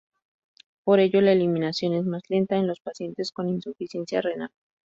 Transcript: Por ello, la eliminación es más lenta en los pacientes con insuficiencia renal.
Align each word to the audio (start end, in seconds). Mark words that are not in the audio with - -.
Por 0.83 0.99
ello, 0.99 1.21
la 1.21 1.33
eliminación 1.33 1.93
es 1.93 2.05
más 2.05 2.23
lenta 2.27 2.57
en 2.57 2.65
los 2.65 2.79
pacientes 2.79 3.31
con 3.31 3.47
insuficiencia 3.49 4.19
renal. 4.19 4.49